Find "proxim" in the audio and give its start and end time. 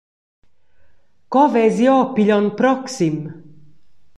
2.59-3.17